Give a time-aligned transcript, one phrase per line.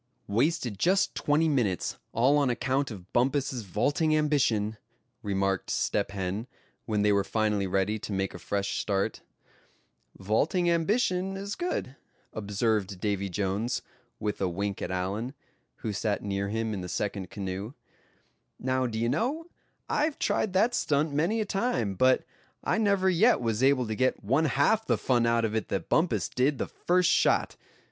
[0.25, 4.77] "Wasted just twenty minutes, all on account of Bumpus's vaulting ambition,"
[5.21, 6.47] remarked Step Hen,
[6.85, 9.21] when they were finally ready to make a fresh start.
[10.17, 11.97] "Vaulting ambition is good,"
[12.33, 13.83] observed Davy Jones,
[14.19, 15.35] with a wink at Allan,
[15.85, 17.73] who sat near him in the second canoe.
[18.57, 19.45] "Now, d'ye know,
[19.87, 22.23] I've tried that stunt many a time, but
[22.63, 25.89] I never yet was able to get one half the fun out of it that
[25.89, 27.55] Bumpus did the first shot.